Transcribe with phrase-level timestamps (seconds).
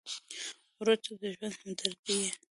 [0.77, 2.23] ورور ته د ژوند همدرد یې.